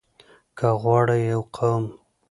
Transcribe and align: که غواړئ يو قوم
که 0.57 0.67
غواړئ 0.81 1.21
يو 1.31 1.41
قوم 1.55 1.85